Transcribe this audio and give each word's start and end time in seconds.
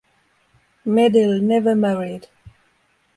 Medill 0.83 1.39
never 1.39 1.75
married. 1.75 2.27